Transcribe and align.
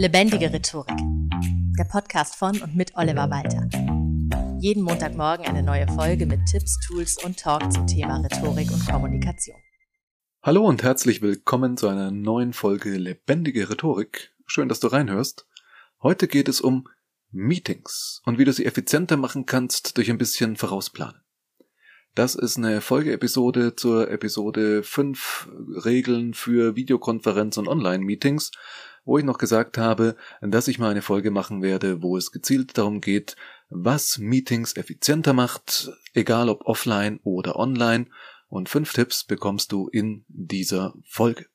Lebendige 0.00 0.50
Rhetorik. 0.50 0.96
Der 1.78 1.84
Podcast 1.84 2.34
von 2.34 2.58
und 2.62 2.74
mit 2.74 2.96
Oliver 2.96 3.28
Walter. 3.28 3.68
Jeden 4.58 4.82
Montagmorgen 4.82 5.44
eine 5.44 5.62
neue 5.62 5.86
Folge 5.88 6.24
mit 6.24 6.40
Tipps, 6.46 6.78
Tools 6.86 7.22
und 7.22 7.38
Talk 7.38 7.70
zum 7.70 7.86
Thema 7.86 8.16
Rhetorik 8.22 8.70
und 8.72 8.88
Kommunikation. 8.88 9.58
Hallo 10.42 10.64
und 10.64 10.82
herzlich 10.82 11.20
willkommen 11.20 11.76
zu 11.76 11.86
einer 11.86 12.10
neuen 12.10 12.54
Folge 12.54 12.96
Lebendige 12.96 13.68
Rhetorik. 13.68 14.32
Schön, 14.46 14.70
dass 14.70 14.80
du 14.80 14.86
reinhörst. 14.86 15.46
Heute 16.02 16.28
geht 16.28 16.48
es 16.48 16.62
um 16.62 16.88
Meetings 17.30 18.22
und 18.24 18.38
wie 18.38 18.46
du 18.46 18.54
sie 18.54 18.64
effizienter 18.64 19.18
machen 19.18 19.44
kannst 19.44 19.98
durch 19.98 20.08
ein 20.08 20.16
bisschen 20.16 20.56
Vorausplanen. 20.56 21.20
Das 22.14 22.34
ist 22.34 22.56
eine 22.56 22.80
Folgeepisode 22.80 23.76
zur 23.76 24.10
Episode 24.10 24.82
5 24.82 25.48
Regeln 25.84 26.32
für 26.32 26.74
Videokonferenz 26.74 27.58
und 27.58 27.68
Online-Meetings, 27.68 28.50
wo 29.10 29.18
ich 29.18 29.24
noch 29.24 29.38
gesagt 29.38 29.76
habe, 29.76 30.14
dass 30.40 30.68
ich 30.68 30.78
mal 30.78 30.92
eine 30.92 31.02
Folge 31.02 31.32
machen 31.32 31.62
werde, 31.62 32.00
wo 32.00 32.16
es 32.16 32.30
gezielt 32.30 32.78
darum 32.78 33.00
geht, 33.00 33.34
was 33.68 34.18
Meetings 34.18 34.76
effizienter 34.76 35.32
macht, 35.32 35.90
egal 36.14 36.48
ob 36.48 36.64
offline 36.64 37.18
oder 37.24 37.56
online, 37.56 38.06
und 38.48 38.68
fünf 38.68 38.92
Tipps 38.92 39.24
bekommst 39.24 39.72
du 39.72 39.88
in 39.88 40.24
dieser 40.28 40.94
Folge. 41.04 41.46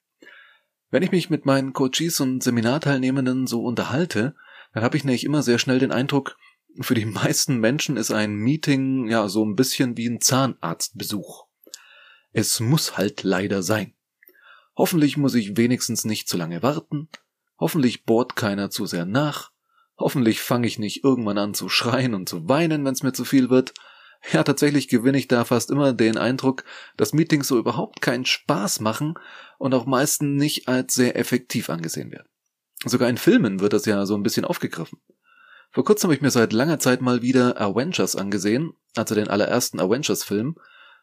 Wenn 0.92 1.02
ich 1.02 1.14
mich 1.14 1.30
mit 1.30 1.46
meinen 1.46 1.72
Coaches 1.72 2.20
und 2.20 2.44
Seminarteilnehmenden 2.44 3.48
so 3.48 3.64
unterhalte, 3.64 4.36
dann 4.74 4.84
habe 4.84 4.98
ich 4.98 5.06
nämlich 5.06 5.24
immer 5.24 5.42
sehr 5.42 5.58
schnell 5.58 5.80
den 5.80 5.94
Eindruck, 5.94 6.38
für 6.82 6.94
die 6.94 7.06
meisten 7.06 7.60
Menschen 7.60 7.96
ist 7.96 8.12
ein 8.12 8.36
Meeting 8.36 9.08
ja 9.08 9.30
so 9.30 9.46
ein 9.46 9.56
bisschen 9.56 9.96
wie 9.96 10.08
ein 10.08 10.20
Zahnarztbesuch. 10.20 11.46
Es 12.34 12.60
muss 12.60 12.98
halt 12.98 13.24
leider 13.24 13.64
sein. 13.64 13.94
Hoffentlich 14.76 15.16
muss 15.16 15.36
ich 15.36 15.56
wenigstens 15.56 16.04
nicht 16.04 16.28
zu 16.28 16.36
lange 16.36 16.62
warten. 16.62 17.08
Hoffentlich 17.58 18.04
bohrt 18.04 18.36
keiner 18.36 18.70
zu 18.70 18.86
sehr 18.86 19.06
nach. 19.06 19.52
Hoffentlich 19.98 20.42
fange 20.42 20.68
ich 20.68 20.78
nicht 20.78 21.04
irgendwann 21.04 21.38
an 21.38 21.54
zu 21.54 21.70
schreien 21.70 22.14
und 22.14 22.28
zu 22.28 22.50
weinen, 22.50 22.84
wenn 22.84 22.94
es 22.94 23.04
mir 23.04 23.14
zu 23.14 23.24
viel 23.24 23.50
wird. 23.50 23.74
Ja, 24.32 24.44
tatsächlich 24.44 24.88
gewinne 24.88 25.18
ich 25.18 25.28
da 25.28 25.46
fast 25.46 25.70
immer 25.70 25.94
den 25.94 26.18
Eindruck, 26.18 26.64
dass 26.98 27.14
Meetings 27.14 27.48
so 27.48 27.58
überhaupt 27.58 28.02
keinen 28.02 28.26
Spaß 28.26 28.80
machen 28.80 29.14
und 29.58 29.74
auch 29.74 29.86
meistens 29.86 30.38
nicht 30.40 30.68
als 30.68 30.96
sehr 30.96 31.16
effektiv 31.16 31.70
angesehen 31.70 32.12
werden. 32.12 32.28
Sogar 32.84 33.10
in 33.10 33.18
Filmen 33.18 33.60
wird 33.60 33.74
das 33.74 33.86
ja 33.86 34.06
so 34.06 34.16
ein 34.16 34.24
bisschen 34.24 34.46
aufgegriffen. 34.46 35.00
Vor 35.72 35.84
kurzem 35.84 36.08
habe 36.08 36.16
ich 36.16 36.22
mir 36.22 36.32
seit 36.32 36.54
langer 36.54 36.80
Zeit 36.80 37.02
mal 37.02 37.22
wieder 37.22 37.60
Avengers 37.60 38.16
angesehen, 38.16 38.74
also 38.96 39.14
den 39.14 39.28
allerersten 39.28 39.80
Avengers-Film, 39.80 40.56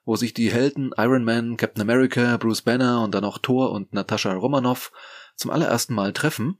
wo 0.04 0.16
sich 0.16 0.34
die 0.34 0.50
Helden 0.50 0.92
Iron 0.96 1.24
Man, 1.24 1.56
Captain 1.56 1.82
America, 1.82 2.36
Bruce 2.38 2.62
Banner 2.62 3.02
und 3.02 3.14
dann 3.14 3.24
auch 3.24 3.38
Thor 3.38 3.72
und 3.72 3.92
Natascha 3.92 4.32
Romanoff 4.32 4.90
zum 5.36 5.50
allerersten 5.50 5.94
Mal 5.94 6.12
treffen 6.12 6.58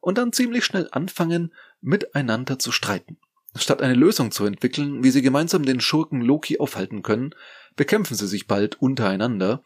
und 0.00 0.18
dann 0.18 0.32
ziemlich 0.32 0.64
schnell 0.64 0.88
anfangen, 0.92 1.54
miteinander 1.80 2.58
zu 2.58 2.72
streiten. 2.72 3.18
Statt 3.56 3.82
eine 3.82 3.94
Lösung 3.94 4.30
zu 4.30 4.44
entwickeln, 4.44 5.02
wie 5.02 5.10
sie 5.10 5.22
gemeinsam 5.22 5.64
den 5.64 5.80
Schurken 5.80 6.20
Loki 6.20 6.58
aufhalten 6.58 7.02
können, 7.02 7.34
bekämpfen 7.74 8.14
sie 8.14 8.28
sich 8.28 8.46
bald 8.46 8.80
untereinander. 8.80 9.62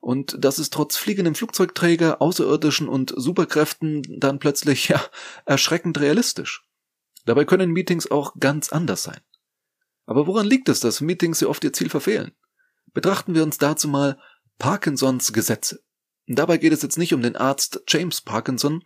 Und 0.00 0.36
das 0.38 0.58
ist 0.58 0.72
trotz 0.72 0.96
fliegendem 0.96 1.34
Flugzeugträger, 1.34 2.20
Außerirdischen 2.20 2.88
und 2.88 3.12
Superkräften 3.16 4.02
dann 4.18 4.38
plötzlich 4.38 4.88
ja 4.88 5.00
erschreckend 5.44 6.00
realistisch. 6.00 6.64
Dabei 7.26 7.44
können 7.44 7.70
Meetings 7.70 8.10
auch 8.10 8.34
ganz 8.40 8.70
anders 8.70 9.02
sein. 9.02 9.20
Aber 10.06 10.26
woran 10.26 10.46
liegt 10.46 10.68
es, 10.68 10.80
dass 10.80 11.00
Meetings 11.00 11.38
so 11.38 11.48
oft 11.48 11.62
ihr 11.62 11.72
Ziel 11.72 11.90
verfehlen? 11.90 12.32
Betrachten 12.92 13.34
wir 13.34 13.44
uns 13.44 13.58
dazu 13.58 13.86
mal 13.86 14.18
Parkinsons 14.58 15.32
Gesetze. 15.32 15.84
Dabei 16.32 16.58
geht 16.58 16.72
es 16.72 16.82
jetzt 16.82 16.96
nicht 16.96 17.12
um 17.12 17.22
den 17.22 17.34
Arzt 17.34 17.82
James 17.88 18.20
Parkinson, 18.20 18.84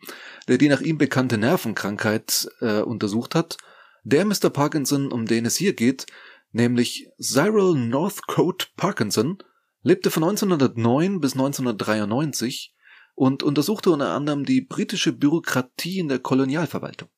der 0.48 0.56
die 0.56 0.70
nach 0.70 0.80
ihm 0.80 0.96
bekannte 0.96 1.36
Nervenkrankheit 1.36 2.48
äh, 2.60 2.80
untersucht 2.80 3.34
hat. 3.34 3.58
Der 4.02 4.24
Mr. 4.24 4.48
Parkinson, 4.48 5.12
um 5.12 5.26
den 5.26 5.44
es 5.44 5.56
hier 5.56 5.74
geht, 5.74 6.06
nämlich 6.52 7.06
Cyril 7.20 7.74
Northcote 7.74 8.68
Parkinson, 8.78 9.42
lebte 9.82 10.10
von 10.10 10.24
1909 10.24 11.20
bis 11.20 11.34
1993 11.34 12.74
und 13.14 13.42
untersuchte 13.42 13.90
unter 13.90 14.12
anderem 14.12 14.46
die 14.46 14.62
britische 14.62 15.12
Bürokratie 15.12 15.98
in 15.98 16.08
der 16.08 16.20
Kolonialverwaltung 16.20 17.10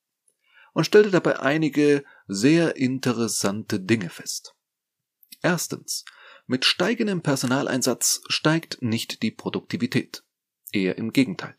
und 0.73 0.85
stellte 0.85 1.13
dabei 1.13 1.39
einige 1.39 2.03
sehr 2.27 2.75
interessante 2.75 3.79
Dinge 3.79 4.11
fest. 4.11 4.57
Erstens, 5.41 6.05
mit 6.47 6.65
steigendem 6.65 7.23
Personaleinsatz 7.23 8.23
steigt 8.29 8.81
nicht 8.81 9.23
die 9.23 9.31
Produktivität. 9.31 10.25
Eher 10.73 10.99
im 10.99 11.13
Gegenteil. 11.13 11.57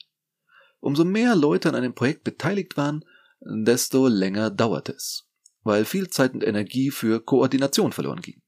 Umso 0.79 1.03
mehr 1.03 1.35
Leute 1.35 1.69
an 1.69 1.75
einem 1.75 1.93
Projekt 1.93 2.23
beteiligt 2.23 2.77
waren, 2.77 3.03
desto 3.41 4.07
länger 4.07 4.49
dauerte 4.49 4.93
es, 4.93 5.27
weil 5.63 5.85
viel 5.85 6.09
Zeit 6.09 6.33
und 6.33 6.43
Energie 6.43 6.91
für 6.91 7.23
Koordination 7.23 7.91
verloren 7.91 8.21
ging. 8.21 8.41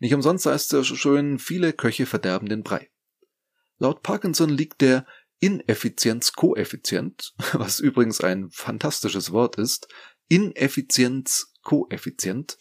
Nicht 0.00 0.14
umsonst 0.14 0.46
heißt 0.46 0.72
es 0.74 0.86
schön, 0.86 1.38
viele 1.38 1.72
Köche 1.72 2.06
verderben 2.06 2.48
den 2.48 2.62
Brei. 2.62 2.88
Laut 3.78 4.02
Parkinson 4.02 4.50
liegt 4.50 4.80
der 4.80 5.06
Ineffizienzkoeffizient, 5.40 7.34
was 7.52 7.80
übrigens 7.80 8.20
ein 8.20 8.48
fantastisches 8.50 9.32
Wort 9.32 9.56
ist, 9.56 9.88
Ineffizienzkoeffizient 10.28 12.58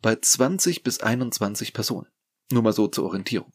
bei 0.00 0.16
20 0.16 0.82
bis 0.82 1.00
21 1.00 1.72
Personen. 1.72 2.08
Nur 2.50 2.62
mal 2.62 2.72
so 2.72 2.88
zur 2.88 3.04
Orientierung. 3.04 3.52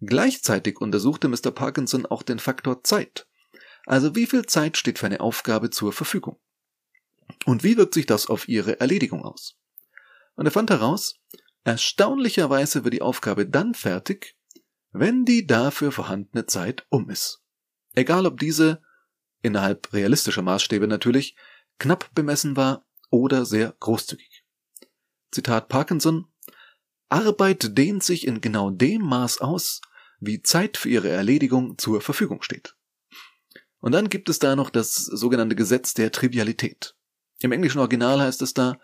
Gleichzeitig 0.00 0.80
untersuchte 0.80 1.28
Mr. 1.28 1.50
Parkinson 1.50 2.06
auch 2.06 2.22
den 2.22 2.38
Faktor 2.38 2.84
Zeit. 2.84 3.26
Also 3.86 4.14
wie 4.14 4.26
viel 4.26 4.46
Zeit 4.46 4.76
steht 4.76 4.98
für 4.98 5.06
eine 5.06 5.20
Aufgabe 5.20 5.70
zur 5.70 5.92
Verfügung? 5.92 6.38
Und 7.46 7.64
wie 7.64 7.76
wirkt 7.76 7.94
sich 7.94 8.06
das 8.06 8.26
auf 8.26 8.48
ihre 8.48 8.80
Erledigung 8.80 9.24
aus? 9.24 9.58
Und 10.36 10.46
er 10.46 10.52
fand 10.52 10.70
heraus, 10.70 11.16
erstaunlicherweise 11.64 12.84
wird 12.84 12.94
die 12.94 13.02
Aufgabe 13.02 13.46
dann 13.46 13.74
fertig, 13.74 14.36
wenn 14.92 15.24
die 15.24 15.46
dafür 15.46 15.90
vorhandene 15.90 16.46
Zeit 16.46 16.86
um 16.90 17.10
ist. 17.10 17.42
Egal 17.94 18.26
ob 18.26 18.38
diese, 18.38 18.82
innerhalb 19.42 19.92
realistischer 19.92 20.42
Maßstäbe 20.42 20.86
natürlich, 20.86 21.36
knapp 21.78 22.14
bemessen 22.14 22.56
war 22.56 22.86
oder 23.10 23.44
sehr 23.44 23.74
großzügig. 23.80 24.44
Zitat 25.30 25.68
Parkinson 25.68 26.26
Arbeit 27.08 27.76
dehnt 27.76 28.02
sich 28.02 28.26
in 28.26 28.40
genau 28.40 28.70
dem 28.70 29.02
Maß 29.02 29.40
aus, 29.40 29.80
wie 30.20 30.42
Zeit 30.42 30.76
für 30.76 30.88
ihre 30.88 31.08
Erledigung 31.08 31.78
zur 31.78 32.00
Verfügung 32.00 32.42
steht. 32.42 32.74
Und 33.80 33.92
dann 33.92 34.08
gibt 34.08 34.28
es 34.28 34.38
da 34.38 34.56
noch 34.56 34.70
das 34.70 34.94
sogenannte 34.94 35.56
Gesetz 35.56 35.94
der 35.94 36.10
Trivialität. 36.10 36.94
Im 37.40 37.52
englischen 37.52 37.78
Original 37.78 38.20
heißt 38.20 38.42
es 38.42 38.54
da 38.54 38.78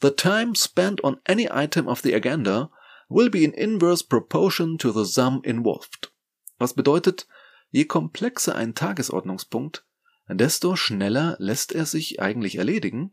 The 0.00 0.10
time 0.10 0.54
spent 0.56 1.04
on 1.04 1.20
any 1.24 1.48
item 1.50 1.86
of 1.86 2.00
the 2.00 2.14
agenda 2.14 2.70
will 3.08 3.30
be 3.30 3.44
in 3.44 3.52
inverse 3.52 4.04
proportion 4.04 4.76
to 4.78 4.90
the 4.90 5.08
sum 5.08 5.40
involved. 5.44 6.12
Was 6.58 6.74
bedeutet, 6.74 7.26
Je 7.74 7.86
komplexer 7.86 8.54
ein 8.54 8.76
Tagesordnungspunkt, 8.76 9.84
desto 10.28 10.76
schneller 10.76 11.34
lässt 11.40 11.72
er 11.72 11.86
sich 11.86 12.20
eigentlich 12.20 12.54
erledigen, 12.54 13.12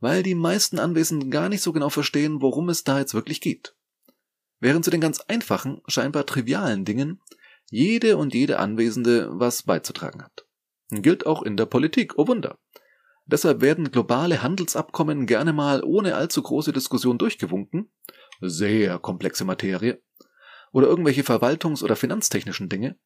weil 0.00 0.22
die 0.22 0.34
meisten 0.34 0.78
Anwesenden 0.78 1.30
gar 1.30 1.48
nicht 1.48 1.62
so 1.62 1.72
genau 1.72 1.88
verstehen, 1.88 2.42
worum 2.42 2.68
es 2.68 2.84
da 2.84 2.98
jetzt 2.98 3.14
wirklich 3.14 3.40
geht. 3.40 3.74
Während 4.60 4.84
zu 4.84 4.90
den 4.90 5.00
ganz 5.00 5.20
einfachen, 5.20 5.82
scheinbar 5.86 6.26
trivialen 6.26 6.84
Dingen 6.84 7.20
jede 7.70 8.16
und 8.16 8.34
jede 8.34 8.58
Anwesende 8.58 9.28
was 9.32 9.64
beizutragen 9.64 10.22
hat. 10.22 10.46
Gilt 10.90 11.26
auch 11.26 11.42
in 11.42 11.56
der 11.56 11.66
Politik, 11.66 12.14
oh 12.16 12.28
Wunder. 12.28 12.58
Deshalb 13.24 13.60
werden 13.60 13.90
globale 13.90 14.42
Handelsabkommen 14.42 15.26
gerne 15.26 15.52
mal 15.52 15.82
ohne 15.82 16.14
allzu 16.14 16.42
große 16.42 16.72
Diskussion 16.72 17.18
durchgewunken, 17.18 17.90
sehr 18.40 19.00
komplexe 19.00 19.44
Materie, 19.44 20.00
oder 20.72 20.86
irgendwelche 20.86 21.22
verwaltungs- 21.22 21.82
oder 21.82 21.96
finanztechnischen 21.96 22.68
Dinge, 22.68 22.98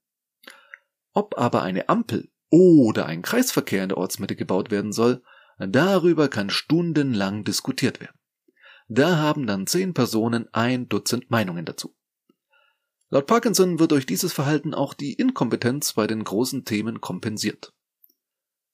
ob 1.12 1.38
aber 1.38 1.62
eine 1.62 1.88
Ampel 1.88 2.30
oder 2.50 3.06
ein 3.06 3.22
Kreisverkehr 3.22 3.82
in 3.82 3.90
der 3.90 3.98
Ortsmitte 3.98 4.36
gebaut 4.36 4.70
werden 4.70 4.92
soll, 4.92 5.22
darüber 5.68 6.28
kann 6.28 6.50
stundenlang 6.50 7.44
diskutiert 7.44 8.00
werden. 8.00 8.18
Da 8.88 9.18
haben 9.18 9.46
dann 9.46 9.66
zehn 9.66 9.94
Personen 9.94 10.48
ein 10.52 10.88
Dutzend 10.88 11.30
Meinungen 11.30 11.64
dazu. 11.64 11.94
Laut 13.10 13.26
Parkinson 13.26 13.78
wird 13.78 13.90
durch 13.90 14.06
dieses 14.06 14.32
Verhalten 14.32 14.72
auch 14.72 14.94
die 14.94 15.14
Inkompetenz 15.14 15.94
bei 15.94 16.06
den 16.06 16.22
großen 16.24 16.64
Themen 16.64 17.00
kompensiert. 17.00 17.72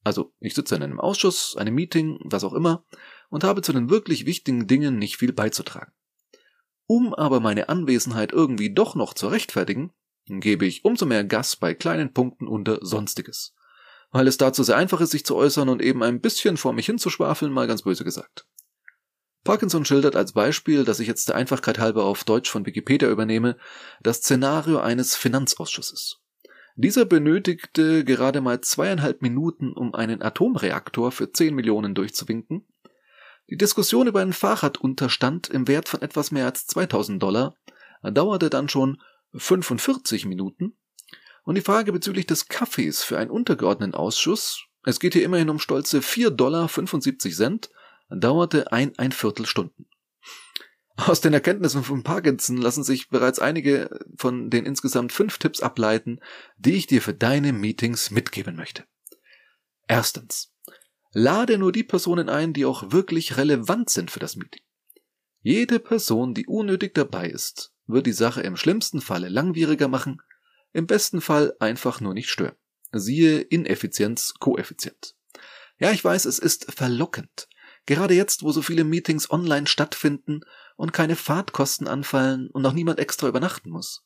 Also, 0.05 0.33
ich 0.38 0.55
sitze 0.55 0.77
in 0.77 0.85
einem 0.85 1.00
Ausschuss, 1.00 1.56
einem 1.56 1.75
Meeting, 1.75 2.21
was 2.23 2.44
auch 2.44 2.53
immer, 2.53 2.85
und 3.29 3.43
habe 3.43 3.62
zu 3.62 3.73
den 3.73 3.91
wirklich 3.91 4.25
wichtigen 4.25 4.69
Dingen 4.69 4.99
nicht 4.99 5.17
viel 5.17 5.33
beizutragen. 5.33 5.93
Um 6.87 7.12
aber 7.12 7.41
meine 7.41 7.69
Anwesenheit 7.69 8.33
irgendwie 8.33 8.73
doch 8.73 8.94
noch 8.94 9.15
zu 9.15 9.27
rechtfertigen, 9.27 9.91
gebe 10.27 10.65
ich 10.65 10.85
umso 10.85 11.06
mehr 11.06 11.25
Gas 11.25 11.56
bei 11.56 11.75
kleinen 11.75 12.12
Punkten 12.12 12.47
unter 12.47 12.79
Sonstiges. 12.83 13.56
Weil 14.16 14.28
es 14.28 14.38
dazu 14.38 14.62
sehr 14.62 14.78
einfach 14.78 15.02
ist, 15.02 15.10
sich 15.10 15.26
zu 15.26 15.36
äußern 15.36 15.68
und 15.68 15.82
eben 15.82 16.02
ein 16.02 16.22
bisschen 16.22 16.56
vor 16.56 16.72
mich 16.72 16.86
hinzuschwafeln, 16.86 17.52
mal 17.52 17.66
ganz 17.66 17.82
böse 17.82 18.02
gesagt. 18.02 18.46
Parkinson 19.44 19.84
schildert 19.84 20.16
als 20.16 20.32
Beispiel, 20.32 20.84
dass 20.84 21.00
ich 21.00 21.06
jetzt 21.06 21.28
der 21.28 21.36
Einfachkeit 21.36 21.78
halber 21.78 22.04
auf 22.04 22.24
Deutsch 22.24 22.50
von 22.50 22.64
Wikipedia 22.64 23.10
übernehme, 23.10 23.58
das 24.00 24.16
Szenario 24.18 24.78
eines 24.78 25.16
Finanzausschusses. 25.16 26.22
Dieser 26.76 27.04
benötigte 27.04 28.04
gerade 28.04 28.40
mal 28.40 28.62
zweieinhalb 28.62 29.20
Minuten, 29.20 29.74
um 29.74 29.94
einen 29.94 30.22
Atomreaktor 30.22 31.12
für 31.12 31.30
10 31.30 31.54
Millionen 31.54 31.94
durchzuwinken. 31.94 32.66
Die 33.50 33.58
Diskussion 33.58 34.06
über 34.06 34.22
einen 34.22 34.32
Fahrradunterstand 34.32 35.48
im 35.48 35.68
Wert 35.68 35.90
von 35.90 36.00
etwas 36.00 36.30
mehr 36.30 36.46
als 36.46 36.66
2000 36.68 37.22
Dollar 37.22 37.54
dauerte 38.02 38.48
dann 38.48 38.70
schon 38.70 39.02
45 39.34 40.24
Minuten. 40.24 40.78
Und 41.46 41.54
die 41.54 41.62
Frage 41.62 41.93
bezüglich 41.93 42.26
des 42.26 42.48
Kaffees 42.48 43.04
für 43.04 43.19
einen 43.19 43.31
untergeordneten 43.31 43.94
Ausschuss, 43.94 44.64
es 44.82 44.98
geht 44.98 45.12
hier 45.12 45.22
immerhin 45.22 45.48
um 45.48 45.60
stolze 45.60 46.00
4,75 46.00 47.38
Dollar, 47.38 47.60
dauerte 48.10 48.72
ein, 48.72 48.98
ein 48.98 49.12
Viertelstunden. 49.12 49.87
Aus 50.96 51.20
den 51.20 51.32
Erkenntnissen 51.32 51.84
von 51.84 52.02
Parkinson 52.02 52.56
lassen 52.56 52.82
sich 52.82 53.10
bereits 53.10 53.38
einige 53.38 54.00
von 54.16 54.50
den 54.50 54.66
insgesamt 54.66 55.12
fünf 55.12 55.38
Tipps 55.38 55.60
ableiten, 55.60 56.19
die 56.56 56.72
ich 56.72 56.88
dir 56.88 57.00
für 57.00 57.14
deine 57.14 57.52
Meetings 57.52 58.10
mitgeben 58.10 58.56
möchte. 58.56 58.84
Erstens. 59.87 60.52
Lade 61.12 61.58
nur 61.58 61.70
die 61.70 61.84
Personen 61.84 62.28
ein, 62.28 62.54
die 62.54 62.64
auch 62.64 62.90
wirklich 62.90 63.37
relevant 63.37 63.88
sind 63.88 64.10
für 64.10 64.19
das 64.19 64.34
Meeting. 64.34 64.62
Jede 65.42 65.78
Person, 65.78 66.34
die 66.34 66.46
unnötig 66.46 66.92
dabei 66.94 67.31
ist, 67.31 67.72
wird 67.87 68.06
die 68.06 68.12
Sache 68.12 68.40
im 68.40 68.56
schlimmsten 68.56 69.00
Falle 69.00 69.28
langwieriger 69.28 69.87
machen, 69.87 70.20
im 70.76 70.87
besten 70.87 71.23
Fall 71.23 71.55
einfach 71.58 72.02
nur 72.02 72.12
nicht 72.12 72.28
stören. 72.28 72.55
Siehe 72.93 73.40
Ineffizienz 73.40 74.34
Koeffizient. 74.38 75.14
Ja, 75.78 75.90
ich 75.90 76.05
weiß, 76.05 76.26
es 76.26 76.38
ist 76.38 76.70
verlockend. 76.70 77.49
Gerade 77.87 78.12
jetzt, 78.12 78.43
wo 78.43 78.52
so 78.52 78.61
viele 78.61 78.84
Meetings 78.84 79.31
online 79.31 79.69
stattfinden 79.69 80.43
und 80.76 80.93
keine 80.93 81.17
Fahrtkosten 81.17 81.88
anfallen 81.88 82.50
und 82.50 82.61
noch 82.61 82.75
niemand 82.75 82.99
extra 82.99 83.26
übernachten 83.26 83.70
muss. 83.70 84.05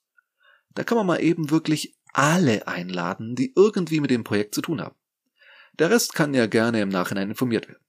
Da 0.72 0.84
kann 0.84 0.96
man 0.96 1.08
mal 1.08 1.20
eben 1.20 1.50
wirklich 1.50 1.96
alle 2.12 2.68
einladen, 2.68 3.34
die 3.34 3.52
irgendwie 3.56 3.98
mit 3.98 4.12
dem 4.12 4.22
Projekt 4.22 4.54
zu 4.54 4.62
tun 4.62 4.80
haben. 4.80 4.96
Der 5.80 5.90
Rest 5.90 6.14
kann 6.14 6.34
ja 6.34 6.46
gerne 6.46 6.82
im 6.82 6.88
Nachhinein 6.88 7.30
informiert 7.30 7.66
werden. 7.66 7.84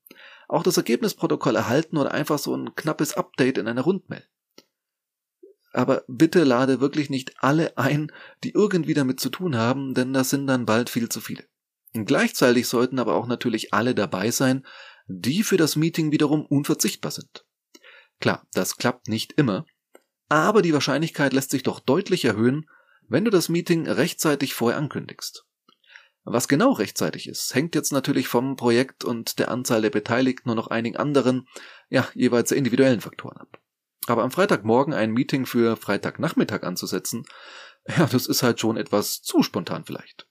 Auch 0.48 0.64
das 0.64 0.78
Ergebnisprotokoll 0.78 1.56
erhalten 1.56 1.98
oder 1.98 2.14
einfach 2.14 2.40
so 2.40 2.56
ein 2.56 2.74
knappes 2.74 3.14
Update 3.14 3.60
in 3.60 3.68
einer 3.68 3.82
Rundmail. 3.82 4.26
Aber 5.74 6.04
bitte 6.08 6.44
lade 6.44 6.82
wirklich 6.82 7.10
nicht 7.10 7.34
alle 7.40 7.78
ein, 7.78 8.12
die 8.44 8.52
irgendwie 8.52 8.94
damit 8.94 9.20
zu 9.20 9.30
tun 9.30 9.56
haben, 9.56 9.94
denn 9.94 10.14
das 10.14 10.30
sind 10.30 10.48
dann 10.48 10.66
bald 10.66 10.90
viel 10.90 11.10
zu 11.10 11.22
viele. 11.22 11.46
Und 11.94 12.06
gleichzeitig 12.06 12.68
sollten 12.68 13.00
aber 13.00 13.16
auch 13.16 13.28
natürlich 13.28 13.74
alle 13.74 13.96
dabei 13.96 14.32
sein, 14.32 14.66
die 15.08 15.44
für 15.44 15.58
das 15.58 15.76
Meeting 15.76 16.12
wiederum 16.12 16.46
unverzichtbar 16.46 17.12
sind. 17.12 17.46
Klar, 18.20 18.46
das 18.54 18.78
klappt 18.78 19.08
nicht 19.08 19.34
immer, 19.34 19.66
aber 20.30 20.62
die 20.62 20.74
Wahrscheinlichkeit 20.74 21.34
lässt 21.34 21.52
sich 21.52 21.64
doch 21.64 21.80
deutlich 21.80 22.24
erhöhen, 22.24 22.70
wenn 23.08 23.26
du 23.26 23.32
das 23.32 23.50
Meeting 23.50 23.88
rechtzeitig 23.88 24.54
vorher 24.54 24.80
ankündigst. 24.80 25.46
Was 26.24 26.48
genau 26.48 26.72
rechtzeitig 26.72 27.28
ist, 27.28 27.54
hängt 27.56 27.76
jetzt 27.76 27.92
natürlich 27.92 28.28
vom 28.28 28.56
Projekt 28.56 29.04
und 29.04 29.40
der 29.40 29.50
Anzahl 29.50 29.82
der 29.82 29.90
Beteiligten 29.90 30.50
und 30.50 30.56
noch 30.56 30.68
einigen 30.68 30.98
anderen, 30.98 31.48
ja, 31.90 32.08
jeweils 32.14 32.52
individuellen 32.52 33.02
Faktoren 33.02 33.38
ab. 33.38 33.60
Aber 34.08 34.24
am 34.24 34.32
Freitagmorgen 34.32 34.94
ein 34.94 35.12
Meeting 35.12 35.46
für 35.46 35.78
Freitagnachmittag 35.78 36.64
anzusetzen, 36.64 37.26
ja, 37.88 38.06
das 38.06 38.28
ist 38.28 38.44
halt 38.44 38.60
schon 38.60 38.78
etwas 38.78 39.22
zu 39.22 39.44
spontan 39.44 39.86
vielleicht. 39.86 40.28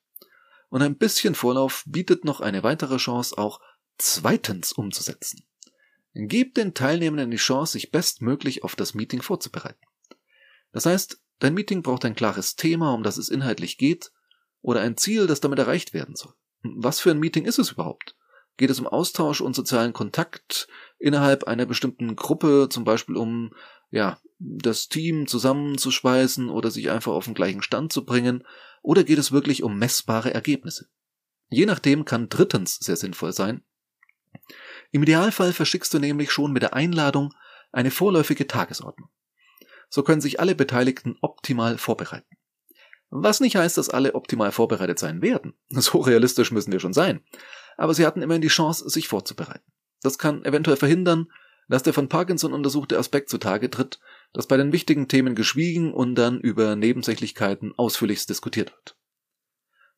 Und 0.69 0.83
ein 0.83 0.97
bisschen 0.97 1.35
Vorlauf 1.35 1.83
bietet 1.87 2.25
noch 2.25 2.41
eine 2.41 2.63
weitere 2.63 2.97
Chance 2.97 3.37
auch 3.37 3.61
zweitens 3.99 4.73
umzusetzen. 4.73 5.45
Gib 6.15 6.55
den 6.55 6.75
Teilnehmenden 6.75 7.31
die 7.31 7.37
Chance, 7.37 7.73
sich 7.73 7.91
bestmöglich 7.91 8.65
auf 8.65 8.75
das 8.77 8.95
Meeting 8.95 9.23
vorzubereiten. 9.23 9.81
Das 10.73 10.87
heißt, 10.87 11.21
dein 11.39 11.55
Meeting 11.55 11.83
braucht 11.83 12.05
ein 12.05 12.15
klares 12.15 12.57
Thema, 12.57 12.95
um 12.95 13.03
das 13.03 13.17
es 13.17 13.29
inhaltlich 13.29 13.79
geht, 13.79 14.13
oder 14.63 14.81
ein 14.81 14.97
Ziel, 14.97 15.27
das 15.27 15.41
damit 15.41 15.59
erreicht 15.59 15.95
werden 15.95 16.17
soll. 16.17 16.35
Was 16.63 17.01
für 17.01 17.11
ein 17.11 17.19
Meeting 17.19 17.45
ist 17.45 17.59
es 17.59 17.73
überhaupt? 17.73 18.17
Geht 18.61 18.69
es 18.69 18.79
um 18.79 18.87
Austausch 18.87 19.41
und 19.41 19.57
sozialen 19.57 19.95
Kontakt 19.95 20.69
innerhalb 20.99 21.45
einer 21.45 21.65
bestimmten 21.65 22.15
Gruppe, 22.15 22.69
zum 22.69 22.85
Beispiel 22.85 23.17
um, 23.17 23.55
ja, 23.91 24.21
das 24.39 24.91
Team 24.91 25.27
zusammenzuschweißen 25.27 26.51
oder 26.51 26.71
sich 26.71 26.91
einfach 26.91 27.13
auf 27.13 27.25
den 27.25 27.33
gleichen 27.33 27.63
Stand 27.63 27.91
zu 27.91 28.05
bringen, 28.05 28.45
oder 28.83 29.03
geht 29.03 29.17
es 29.17 29.33
wirklich 29.33 29.63
um 29.63 29.79
messbare 29.79 30.35
Ergebnisse? 30.35 30.91
Je 31.49 31.65
nachdem 31.65 32.05
kann 32.05 32.29
drittens 32.29 32.77
sehr 32.77 32.97
sinnvoll 32.97 33.33
sein, 33.33 33.65
im 34.93 35.05
Idealfall 35.05 35.55
verschickst 35.55 35.95
du 35.95 35.99
nämlich 35.99 36.31
schon 36.31 36.53
mit 36.53 36.63
der 36.63 36.75
Einladung 36.75 37.33
eine 37.73 37.91
vorläufige 37.91 38.47
Tagesordnung. 38.47 39.09
So 39.89 40.03
können 40.03 40.21
sich 40.21 40.39
alle 40.39 40.55
Beteiligten 40.55 41.17
optimal 41.23 41.79
vorbereiten. 41.79 42.37
Was 43.09 43.41
nicht 43.41 43.57
heißt, 43.57 43.79
dass 43.79 43.89
alle 43.89 44.15
optimal 44.15 44.53
vorbereitet 44.53 44.99
sein 44.99 45.23
werden. 45.23 45.55
So 45.71 46.01
realistisch 46.01 46.53
müssen 46.53 46.73
wir 46.73 46.81
schon 46.81 46.93
sein. 46.93 47.25
Aber 47.81 47.95
sie 47.95 48.05
hatten 48.05 48.21
immerhin 48.21 48.43
die 48.43 48.49
Chance, 48.49 48.91
sich 48.91 49.09
vorzubereiten. 49.09 49.65
Das 50.03 50.19
kann 50.19 50.45
eventuell 50.45 50.77
verhindern, 50.77 51.33
dass 51.67 51.83
der 51.83 51.95
von 51.95 52.11
Parkinson 52.11 52.53
untersuchte 52.53 52.99
Aspekt 52.99 53.31
zutage 53.31 53.71
tritt, 53.71 54.01
dass 54.35 54.47
bei 54.47 54.59
den 54.59 54.75
wichtigen 54.75 55.09
Themen 55.09 55.35
geschwiegen 55.35 55.95
und 55.95 56.15
dann 56.15 56.41
über 56.41 56.77
Nebensächlichkeiten 56.77 57.73
ausführlichst 57.79 58.29
diskutiert 58.29 58.71
wird. 58.71 58.99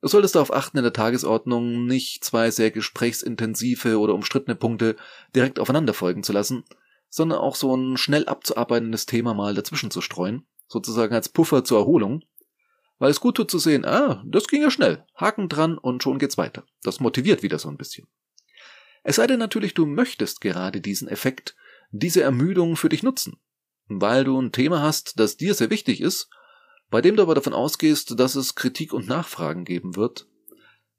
Du 0.01 0.07
solltest 0.07 0.37
darauf 0.37 0.53
achten, 0.53 0.77
in 0.77 0.85
der 0.85 0.93
Tagesordnung 0.93 1.87
nicht 1.87 2.23
zwei 2.23 2.53
sehr 2.53 2.71
gesprächsintensive 2.71 3.99
oder 3.99 4.15
umstrittene 4.15 4.55
Punkte 4.55 4.95
direkt 5.35 5.59
aufeinander 5.59 5.93
folgen 5.93 6.23
zu 6.23 6.33
lassen, 6.33 6.63
sondern 7.09 7.41
auch 7.41 7.57
so 7.57 7.75
ein 7.77 7.97
schnell 7.97 8.27
abzuarbeitendes 8.27 9.07
Thema 9.07 9.35
mal 9.35 9.55
dazwischen 9.55 9.91
zu 9.91 10.01
streuen, 10.01 10.47
sozusagen 10.69 11.17
als 11.17 11.29
Puffer 11.29 11.65
zur 11.65 11.81
Erholung, 11.81 12.23
weil 13.03 13.11
es 13.11 13.21
gut 13.21 13.37
tut 13.37 13.51
zu 13.51 13.59
sehen, 13.59 13.85
ah, 13.85 14.23
das 14.25 14.47
ging 14.47 14.63
ja 14.63 14.71
schnell, 14.71 15.05
Haken 15.17 15.49
dran 15.49 15.77
und 15.77 16.03
schon 16.03 16.19
geht's 16.19 16.39
weiter. 16.39 16.65
Das 16.83 17.01
motiviert 17.01 17.43
wieder 17.43 17.59
so 17.59 17.69
ein 17.69 17.77
bisschen. 17.77 18.07
Es 19.03 19.17
sei 19.17 19.27
denn 19.27 19.41
natürlich, 19.41 19.75
du 19.75 19.87
möchtest 19.87 20.41
gerade 20.41 20.81
diesen 20.81 21.09
Effekt, 21.09 21.57
diese 21.91 22.23
Ermüdung 22.23 22.77
für 22.77 22.89
dich 22.89 23.03
nutzen, 23.03 23.39
weil 23.89 24.23
du 24.25 24.41
ein 24.41 24.53
Thema 24.53 24.81
hast, 24.81 25.19
das 25.19 25.37
dir 25.37 25.55
sehr 25.55 25.71
wichtig 25.71 26.01
ist 26.01 26.31
bei 26.93 27.01
dem 27.01 27.17
du 27.17 27.23
aber 27.23 27.35
davon 27.35 27.55
ausgehst, 27.55 28.21
dass 28.21 28.35
es 28.35 28.55
Kritik 28.55 28.93
und 28.93 29.09
Nachfragen 29.09 29.65
geben 29.65 29.97
wird, 29.97 30.27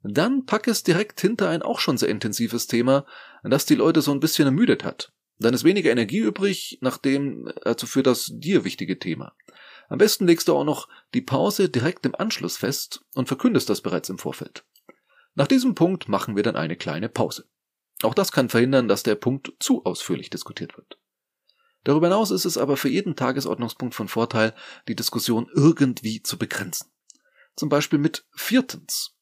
dann 0.01 0.43
pack 0.47 0.67
es 0.67 0.81
direkt 0.81 1.21
hinter 1.21 1.49
ein 1.49 1.61
auch 1.61 1.79
schon 1.79 1.99
sehr 1.99 2.09
intensives 2.09 2.65
Thema, 2.65 3.05
das 3.43 3.67
die 3.67 3.75
Leute 3.75 4.01
so 4.01 4.11
ein 4.11 4.19
bisschen 4.19 4.45
ermüdet 4.45 4.83
hat. 4.83 5.13
Dann 5.37 5.53
ist 5.53 5.63
weniger 5.63 5.91
Energie 5.91 6.17
übrig, 6.17 6.79
nachdem, 6.81 7.47
also 7.63 7.85
für 7.85 8.01
das 8.01 8.31
dir 8.33 8.65
wichtige 8.65 8.97
Thema. 8.97 9.35
Am 9.93 9.99
besten 9.99 10.25
legst 10.25 10.47
du 10.47 10.55
auch 10.55 10.63
noch 10.63 10.89
die 11.13 11.21
Pause 11.21 11.69
direkt 11.69 12.03
im 12.07 12.15
Anschluss 12.15 12.57
fest 12.57 13.05
und 13.13 13.27
verkündest 13.27 13.69
das 13.69 13.81
bereits 13.81 14.09
im 14.09 14.17
Vorfeld. 14.17 14.65
Nach 15.35 15.45
diesem 15.45 15.75
Punkt 15.75 16.09
machen 16.09 16.35
wir 16.35 16.41
dann 16.41 16.55
eine 16.55 16.75
kleine 16.75 17.09
Pause. 17.09 17.47
Auch 18.01 18.15
das 18.15 18.31
kann 18.31 18.49
verhindern, 18.49 18.87
dass 18.87 19.03
der 19.03 19.13
Punkt 19.13 19.53
zu 19.59 19.85
ausführlich 19.85 20.31
diskutiert 20.31 20.77
wird. 20.77 20.97
Darüber 21.83 22.07
hinaus 22.07 22.31
ist 22.31 22.45
es 22.45 22.57
aber 22.57 22.75
für 22.75 22.89
jeden 22.89 23.15
Tagesordnungspunkt 23.15 23.93
von 23.93 24.07
Vorteil, 24.07 24.55
die 24.87 24.95
Diskussion 24.95 25.47
irgendwie 25.53 26.23
zu 26.23 26.39
begrenzen. 26.39 26.91
Zum 27.55 27.69
Beispiel 27.69 27.99
mit 27.99 28.25
viertens. 28.35 29.15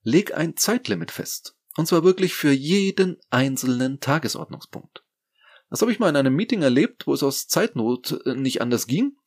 Leg 0.00 0.34
ein 0.34 0.56
Zeitlimit 0.56 1.10
fest. 1.10 1.54
Und 1.76 1.86
zwar 1.86 2.02
wirklich 2.02 2.32
für 2.32 2.50
jeden 2.50 3.18
einzelnen 3.28 4.00
Tagesordnungspunkt. 4.00 5.04
Das 5.68 5.82
habe 5.82 5.92
ich 5.92 5.98
mal 5.98 6.08
in 6.08 6.16
einem 6.16 6.34
Meeting 6.34 6.62
erlebt, 6.62 7.06
wo 7.06 7.12
es 7.12 7.22
aus 7.22 7.46
Zeitnot 7.46 8.18
äh, 8.24 8.32
nicht 8.36 8.62
anders 8.62 8.86
ging. 8.86 9.17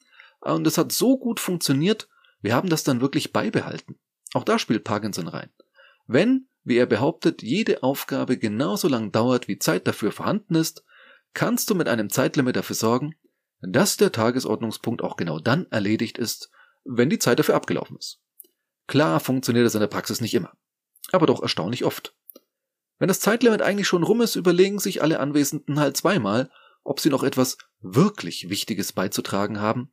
Und 0.41 0.67
es 0.67 0.77
hat 0.77 0.91
so 0.91 1.17
gut 1.17 1.39
funktioniert, 1.39 2.09
wir 2.41 2.55
haben 2.55 2.69
das 2.69 2.83
dann 2.83 3.01
wirklich 3.01 3.31
beibehalten. 3.31 3.99
Auch 4.33 4.43
da 4.43 4.57
spielt 4.57 4.83
Parkinson 4.83 5.27
rein. 5.27 5.51
Wenn, 6.07 6.47
wie 6.63 6.77
er 6.77 6.87
behauptet, 6.87 7.43
jede 7.43 7.83
Aufgabe 7.83 8.37
genauso 8.37 8.87
lang 8.87 9.11
dauert, 9.11 9.47
wie 9.47 9.59
Zeit 9.59 9.87
dafür 9.87 10.11
vorhanden 10.11 10.55
ist, 10.55 10.83
kannst 11.33 11.69
du 11.69 11.75
mit 11.75 11.87
einem 11.87 12.09
Zeitlimit 12.09 12.55
dafür 12.55 12.75
sorgen, 12.75 13.15
dass 13.61 13.97
der 13.97 14.11
Tagesordnungspunkt 14.11 15.03
auch 15.03 15.15
genau 15.15 15.39
dann 15.39 15.67
erledigt 15.69 16.17
ist, 16.17 16.49
wenn 16.83 17.09
die 17.09 17.19
Zeit 17.19 17.37
dafür 17.37 17.55
abgelaufen 17.55 17.97
ist. 17.97 18.19
Klar 18.87 19.19
funktioniert 19.19 19.65
das 19.65 19.75
in 19.75 19.81
der 19.81 19.87
Praxis 19.87 20.19
nicht 20.19 20.33
immer, 20.33 20.51
aber 21.11 21.27
doch 21.27 21.41
erstaunlich 21.41 21.85
oft. 21.85 22.15
Wenn 22.97 23.07
das 23.07 23.19
Zeitlimit 23.19 23.61
eigentlich 23.61 23.87
schon 23.87 24.03
rum 24.03 24.21
ist, 24.21 24.35
überlegen 24.35 24.79
sich 24.79 25.01
alle 25.01 25.19
Anwesenden 25.19 25.79
halt 25.79 25.95
zweimal, 25.95 26.49
ob 26.83 26.99
sie 26.99 27.09
noch 27.09 27.23
etwas 27.23 27.57
wirklich 27.79 28.49
Wichtiges 28.49 28.93
beizutragen 28.93 29.59
haben 29.59 29.91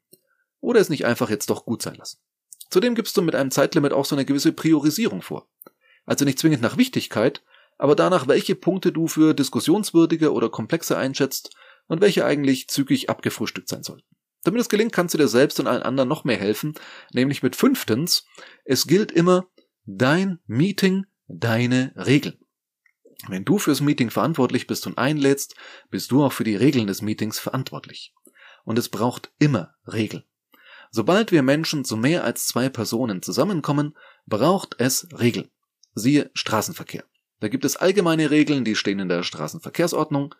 oder 0.61 0.81
es 0.81 0.89
nicht 0.89 1.05
einfach 1.05 1.31
jetzt 1.31 1.51
doch 1.51 1.65
gut 1.65 1.83
sein 1.83 1.95
lassen. 1.95 2.19
Zudem 2.71 2.95
gibst 2.95 3.17
du 3.17 3.23
mit 3.23 3.35
einem 3.35 3.51
Zeitlimit 3.51 3.93
auch 3.93 4.05
so 4.05 4.15
eine 4.15 4.25
gewisse 4.25 4.53
Priorisierung 4.53 5.23
vor. 5.23 5.49
Also 6.05 6.25
nicht 6.25 6.39
zwingend 6.39 6.63
nach 6.63 6.77
Wichtigkeit, 6.77 7.43
aber 7.79 7.95
danach, 7.95 8.29
welche 8.29 8.55
Punkte 8.55 8.93
du 8.93 9.07
für 9.07 9.35
diskussionswürdiger 9.35 10.33
oder 10.33 10.51
komplexer 10.51 10.99
einschätzt 10.99 11.55
und 11.87 12.01
welche 12.01 12.25
eigentlich 12.25 12.69
zügig 12.69 13.09
abgefrühstückt 13.09 13.69
sein 13.69 13.83
sollten. 13.83 14.05
Damit 14.45 14.61
es 14.61 14.69
gelingt, 14.69 14.93
kannst 14.93 15.15
du 15.15 15.19
dir 15.19 15.29
selbst 15.29 15.59
und 15.61 15.67
allen 15.67 15.83
anderen 15.83 16.09
noch 16.09 16.25
mehr 16.25 16.37
helfen, 16.37 16.75
nämlich 17.13 17.43
mit 17.43 17.57
fünftens, 17.57 18.25
es 18.65 18.87
gilt 18.87 19.13
immer 19.13 19.49
dein 19.85 20.39
Meeting, 20.47 21.07
deine 21.27 21.93
Regeln. 21.97 22.39
Wenn 23.27 23.45
du 23.45 23.59
fürs 23.59 23.81
Meeting 23.81 24.11
verantwortlich 24.11 24.67
bist 24.67 24.87
und 24.87 24.97
einlädst, 24.97 25.57
bist 25.91 26.11
du 26.11 26.23
auch 26.23 26.33
für 26.33 26.45
die 26.45 26.57
Regeln 26.57 26.87
des 26.87 27.03
Meetings 27.03 27.39
verantwortlich. 27.39 28.15
Und 28.65 28.79
es 28.79 28.89
braucht 28.89 29.33
immer 29.39 29.75
Regeln. 29.87 30.25
Sobald 30.91 31.33
wir 31.33 31.43
Menschen 31.43 31.85
zu 31.85 31.97
mehr 31.97 32.25
als 32.25 32.47
zwei 32.47 32.69
Personen 32.69 33.23
zusammenkommen, 33.23 33.97
braucht 34.27 34.77
es 34.79 35.09
Regeln. 35.19 35.51
Siehe 35.95 36.31
Straßenverkehr. 36.35 37.05
Da 37.41 37.49
gibt 37.49 37.65
es 37.65 37.77
allgemeine 37.77 38.31
Regeln, 38.31 38.65
die 38.65 38.75
stehen 38.75 38.99
in 38.99 39.09
der 39.09 39.23
Straßenverkehrsordnung. 39.23 40.35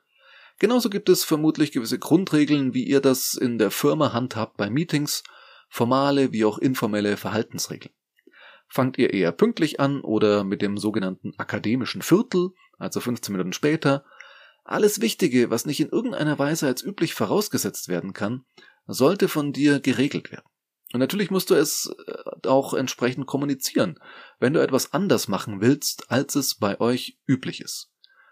Genauso 0.59 0.91
gibt 0.91 1.09
es 1.09 1.25
vermutlich 1.25 1.73
gewisse 1.73 1.99
Grundregeln, 1.99 2.75
wie 2.75 2.85
ihr 2.85 3.01
das 3.01 3.35
in 3.35 3.59
der 3.59 3.71
Firma 3.71 4.13
handhabt 4.13 4.57
bei 4.57 4.71
Meetings, 4.71 5.23
formale 5.69 6.33
wie 6.33 6.45
auch 6.45 6.59
informelle 6.59 7.17
Verhaltensregeln. 7.17 7.95
Fangt 8.69 8.99
ihr 8.99 9.15
eher 9.15 9.33
pünktlich 9.33 9.81
an 9.81 10.01
oder 10.01 10.45
mit 10.45 10.61
dem 10.61 10.77
sogenannten 10.77 11.33
akademischen 11.39 12.03
Viertel, 12.03 12.51
also 12.79 13.01
15 13.01 13.33
Minuten 13.33 13.53
später, 13.53 14.05
alles 14.65 15.01
Wichtige, 15.01 15.51
was 15.51 15.65
nicht 15.65 15.81
in 15.81 15.89
irgendeiner 15.89 16.39
Weise 16.39 16.67
als 16.67 16.83
üblich 16.83 17.15
vorausgesetzt 17.15 17.89
werden 17.89 18.13
kann, 18.13 18.45
sollte 18.89 19.29
von 19.29 19.53
dir 19.53 19.79
geregelt 19.79 20.33
werden. 20.33 20.49
Und 20.93 21.01
natürlich 21.01 21.31
musst 21.31 21.51
du 21.51 21.55
es 21.55 21.95
äh, 22.07 22.49
auch 22.49 22.75
entsprechend 22.75 23.27
kommunizieren, 23.27 23.99
wenn 24.41 24.55
du 24.55 24.61
etwas 24.61 24.93
anders 24.93 25.29
machen 25.29 25.61
willst, 25.61 26.11
als 26.11 26.35
es 26.35 26.57
bei 26.57 26.81
euch 26.81 27.19
üblich 27.27 27.61
ist. 27.61 27.91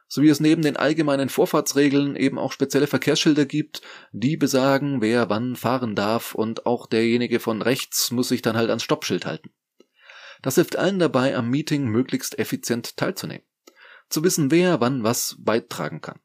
So 0.09 0.23
wie 0.23 0.29
es 0.29 0.41
neben 0.41 0.63
den 0.63 0.77
allgemeinen 0.77 1.29
Vorfahrtsregeln 1.29 2.17
eben 2.17 2.39
auch 2.39 2.53
spezielle 2.53 2.87
Verkehrsschilder 2.87 3.45
gibt, 3.45 3.83
die 4.13 4.37
besagen, 4.37 5.01
wer 5.01 5.29
wann 5.29 5.57
fahren 5.57 5.95
darf 5.95 6.35
und 6.35 6.65
auch 6.65 6.87
derjenige 6.87 7.41
von 7.41 7.61
rechts 7.61 8.11
muss 8.11 8.29
sich 8.29 8.41
dann 8.41 8.57
halt 8.57 8.71
ans 8.71 8.85
Stoppschild 8.85 9.27
halten. 9.27 9.51
Das 10.43 10.55
hilft 10.55 10.77
allen 10.77 10.99
dabei, 10.99 11.37
am 11.37 11.51
Meeting 11.51 11.87
möglichst 11.87 12.39
effizient 12.39 12.97
teilzunehmen. 12.97 13.45
Zu 14.09 14.23
wissen, 14.23 14.51
wer 14.53 14.81
wann 14.81 15.03
was 15.03 15.37
beitragen 15.41 16.01
kann. 16.01 16.21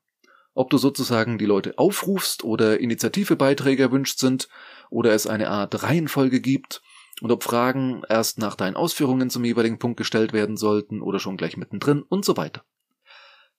Ob 0.54 0.70
du 0.70 0.78
sozusagen 0.78 1.38
die 1.38 1.46
Leute 1.46 1.78
aufrufst 1.78 2.44
oder 2.44 2.80
Initiativebeiträge 2.80 3.84
erwünscht 3.84 4.20
sind 4.20 4.50
oder 4.90 5.14
es 5.14 5.28
eine 5.28 5.50
Art 5.50 5.84
Reihenfolge 5.84 6.42
gibt 6.42 6.82
und 7.22 7.32
ob 7.32 7.44
Fragen 7.44 8.02
erst 8.10 8.38
nach 8.38 8.56
deinen 8.56 8.76
Ausführungen 8.76 9.30
zum 9.30 9.46
jeweiligen 9.46 9.80
Punkt 9.80 9.98
gestellt 9.98 10.34
werden 10.34 10.58
sollten 10.58 11.02
oder 11.02 11.20
schon 11.20 11.38
gleich 11.38 11.56
mittendrin 11.56 12.02
und 12.02 12.26
so 12.26 12.36
weiter. 12.36 12.64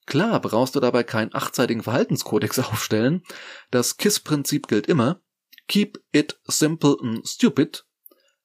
Klar 0.05 0.39
brauchst 0.41 0.75
du 0.75 0.79
dabei 0.79 1.03
keinen 1.03 1.33
achtseitigen 1.33 1.83
Verhaltenskodex 1.83 2.59
aufstellen. 2.71 3.23
Das 3.71 3.97
KISS-Prinzip 3.97 4.67
gilt 4.67 4.87
immer. 4.87 5.21
Keep 5.67 5.99
it 6.11 6.39
simple 6.45 6.97
and 7.01 7.27
stupid. 7.27 7.85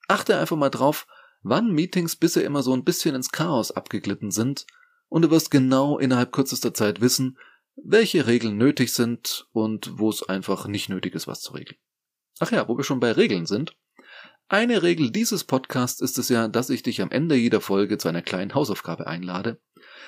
Achte 0.07 0.39
einfach 0.39 0.57
mal 0.57 0.71
drauf, 0.71 1.07
wann 1.43 1.73
Meetings 1.73 2.17
bisher 2.17 2.45
immer 2.45 2.63
so 2.63 2.73
ein 2.73 2.85
bisschen 2.85 3.15
ins 3.15 3.31
Chaos 3.31 3.73
abgeglitten 3.73 4.31
sind 4.31 4.67
und 5.09 5.23
du 5.23 5.31
wirst 5.31 5.51
genau 5.51 5.99
innerhalb 5.99 6.33
kürzester 6.33 6.73
Zeit 6.73 7.01
wissen, 7.01 7.39
welche 7.85 8.27
Regeln 8.27 8.57
nötig 8.57 8.93
sind 8.93 9.47
und 9.53 9.99
wo 9.99 10.11
es 10.11 10.23
einfach 10.23 10.67
nicht 10.67 10.89
nötig 10.89 11.15
ist, 11.15 11.27
was 11.27 11.41
zu 11.41 11.53
regeln. 11.53 11.79
Ach 12.41 12.53
ja, 12.53 12.69
wo 12.69 12.77
wir 12.77 12.85
schon 12.85 13.01
bei 13.01 13.13
Regeln 13.13 13.47
sind. 13.47 13.77
Eine 14.49 14.83
Regel 14.83 15.11
dieses 15.11 15.45
Podcasts 15.45 16.01
ist 16.01 16.17
es 16.19 16.29
ja, 16.29 16.49
dass 16.49 16.71
ich 16.71 16.83
dich 16.83 17.03
am 17.03 17.11
Ende 17.11 17.35
jeder 17.35 17.61
Folge 17.61 17.99
zu 17.99 18.09
einer 18.09 18.23
kleinen 18.23 18.55
Hausaufgabe 18.55 19.07
einlade. 19.07 19.61